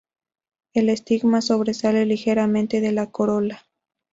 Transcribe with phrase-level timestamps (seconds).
[0.73, 3.67] El estigma sobresale ligeramente de la corola.